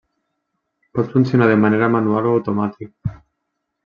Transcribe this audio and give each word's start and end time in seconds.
Pot 0.97 1.11
funcionar 1.11 1.47
de 1.51 1.57
manera 1.65 1.89
manual 1.97 2.31
o 2.31 2.35
automàtic. 2.39 3.13